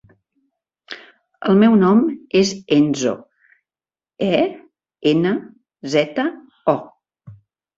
[1.51, 2.01] El meu nom
[2.39, 3.13] és Enzo:
[4.29, 4.41] e,
[5.13, 5.35] ena,
[5.97, 6.27] zeta,
[6.75, 7.35] o.